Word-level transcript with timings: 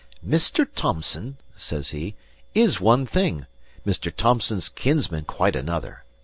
"Mr. 0.27 0.67
Thomson," 0.73 1.37
says 1.55 1.91
he, 1.91 2.15
"is 2.55 2.81
one 2.81 3.05
thing, 3.05 3.45
Mr. 3.85 4.11
Thomson's 4.11 4.67
kinsman 4.67 5.25
quite 5.25 5.55
another. 5.55 6.05